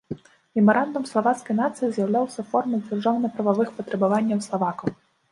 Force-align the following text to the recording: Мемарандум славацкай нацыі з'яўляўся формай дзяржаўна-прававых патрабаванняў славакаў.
Мемарандум 0.59 1.03
славацкай 1.09 1.55
нацыі 1.59 1.89
з'яўляўся 1.97 2.45
формай 2.53 2.81
дзяржаўна-прававых 2.87 3.69
патрабаванняў 3.81 4.39
славакаў. 4.47 4.89